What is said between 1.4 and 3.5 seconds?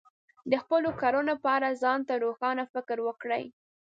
په اړه ځان ته روښانه فکر وکړئ.